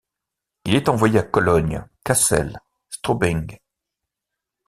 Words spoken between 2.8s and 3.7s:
Straubing.